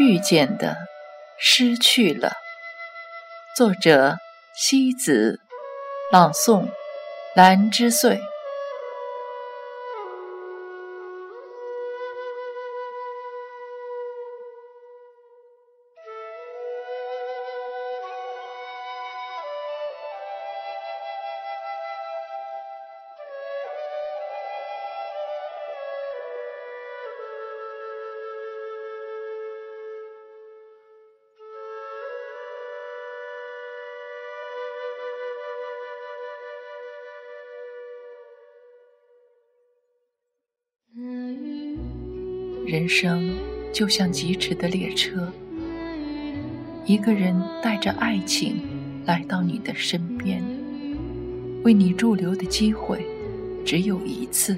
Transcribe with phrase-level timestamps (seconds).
[0.00, 0.76] 遇见的，
[1.38, 2.32] 失去了。
[3.56, 4.16] 作者：
[4.52, 5.38] 西子，
[6.10, 6.68] 朗诵：
[7.36, 8.20] 兰之岁。
[42.66, 43.36] 人生
[43.72, 45.30] 就像疾驰的列车，
[46.86, 48.56] 一个人带着爱情
[49.04, 50.42] 来到你的身边，
[51.62, 53.04] 为你驻留的机会
[53.66, 54.56] 只有一次。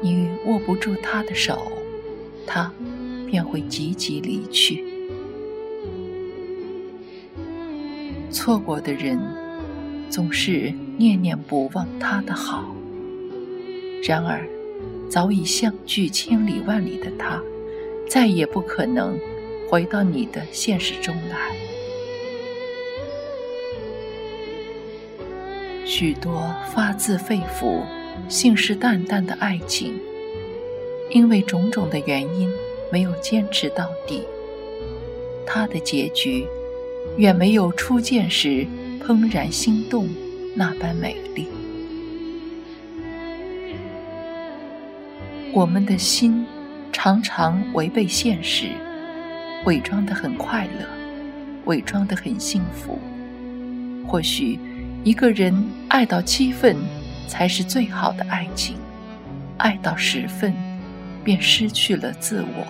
[0.00, 1.70] 你握不住他的手，
[2.46, 2.72] 他
[3.26, 4.82] 便会急急离去。
[8.30, 9.18] 错过的人
[10.08, 12.74] 总是念念不忘他的好，
[14.02, 14.48] 然而。
[15.08, 17.40] 早已相距千里万里的他，
[18.08, 19.18] 再也不可能
[19.68, 21.54] 回到你的现实中来。
[25.86, 27.82] 许多发自肺腑、
[28.28, 29.94] 信誓旦旦的爱情，
[31.10, 32.50] 因为种种的原因
[32.90, 34.24] 没有坚持到底，
[35.46, 36.46] 它的结局
[37.16, 38.66] 远没有初见时
[39.00, 40.08] 怦然心动
[40.54, 41.46] 那般美丽。
[45.54, 46.44] 我们的心
[46.90, 48.72] 常常违背现实，
[49.66, 50.84] 伪装得很快乐，
[51.66, 52.98] 伪装得很幸福。
[54.04, 54.58] 或许
[55.04, 55.54] 一个人
[55.88, 56.76] 爱到七分
[57.28, 58.76] 才是最好的爱情，
[59.56, 60.52] 爱到十分
[61.22, 62.66] 便失去了自我。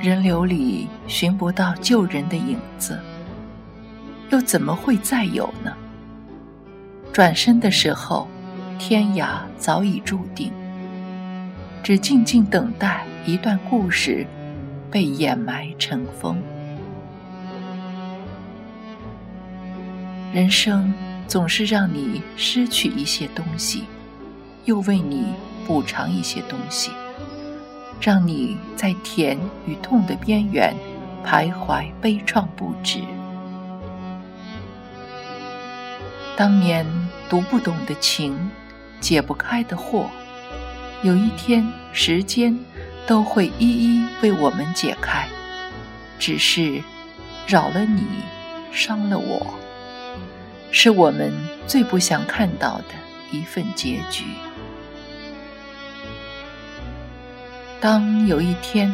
[0.00, 2.96] 人流里寻不到旧人的影子，
[4.30, 5.76] 又怎么会再有呢？
[7.14, 8.26] 转身的时候，
[8.76, 10.50] 天涯早已注定，
[11.80, 14.26] 只静静等待一段故事
[14.90, 16.42] 被掩埋成风。
[20.32, 20.92] 人生
[21.28, 23.84] 总是让你失去一些东西，
[24.64, 25.34] 又为你
[25.68, 26.90] 补偿一些东西，
[28.00, 29.38] 让你在甜
[29.68, 30.74] 与痛的边缘
[31.24, 32.98] 徘徊悲怆不止。
[36.36, 36.84] 当年
[37.28, 38.50] 读不懂的情，
[39.00, 40.06] 解不开的惑，
[41.02, 42.56] 有一天时间
[43.06, 45.26] 都会一一为我们解开。
[46.18, 46.82] 只是
[47.46, 48.02] 扰了你，
[48.72, 49.54] 伤了我，
[50.70, 51.32] 是我们
[51.66, 52.94] 最不想看到的
[53.32, 54.24] 一份结局。
[57.80, 58.90] 当有一天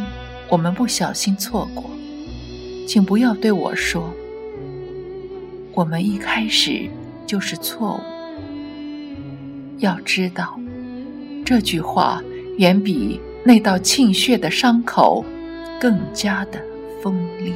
[0.49, 1.91] 我们不小心错过，
[2.89, 4.13] 请不要对我说，
[5.73, 6.89] 我们一开始。
[7.27, 8.20] 就是错误。
[9.81, 10.59] 要知道，
[11.45, 12.23] 这句话
[12.59, 15.25] 远比那道沁血的伤口
[15.81, 16.63] 更加的
[17.03, 17.53] 锋利。